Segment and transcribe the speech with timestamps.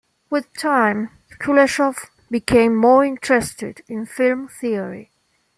[0.31, 1.95] With time Kuleshov
[2.31, 5.11] became more interested in film theory.